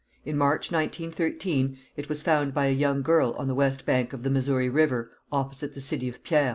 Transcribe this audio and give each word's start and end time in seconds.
In 0.25 0.35
March 0.35 0.71
1913 0.71 1.77
it 1.95 2.09
was 2.09 2.23
found 2.23 2.55
by 2.55 2.65
a 2.65 2.71
young 2.71 3.03
girl 3.03 3.35
on 3.37 3.47
the 3.47 3.53
west 3.53 3.85
bank 3.85 4.13
of 4.13 4.23
the 4.23 4.31
Missouri 4.31 4.67
river 4.67 5.11
opposite 5.31 5.75
the 5.75 5.79
city 5.79 6.09
of 6.09 6.23
Pierre, 6.23 6.45
N. 6.47 6.49